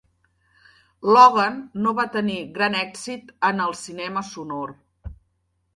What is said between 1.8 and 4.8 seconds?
no va tenir gran èxit en el cinema sonor.